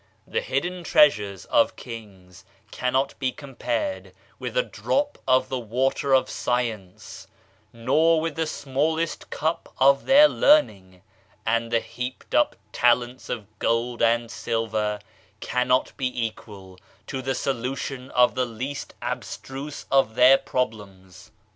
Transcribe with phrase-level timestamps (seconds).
[0.25, 6.11] The hidden treasures of king^ cannot be com pared with a drop of the water
[6.15, 7.27] of science;
[7.71, 11.03] nor with the smallest cup of their learning;
[11.45, 15.01] and the heaped up talents of gold and silver
[15.39, 21.29] cannot be equal to the solution of the least abstruse of their problems.